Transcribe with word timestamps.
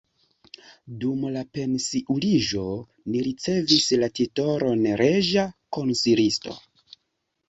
Dum 1.01 1.25
la 1.33 1.41
pensiuliĝo 1.57 2.63
li 3.15 3.21
ricevis 3.27 3.85
la 4.05 4.09
titolon 4.21 4.81
reĝa 5.03 5.45
konsilisto. 5.79 6.57